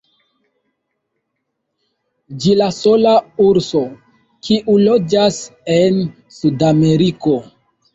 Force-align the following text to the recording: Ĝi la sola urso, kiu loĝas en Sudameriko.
Ĝi 2.39 2.57
la 2.63 2.71
sola 2.79 3.13
urso, 3.47 3.85
kiu 4.51 4.81
loĝas 4.89 5.43
en 5.81 6.05
Sudameriko. 6.43 7.43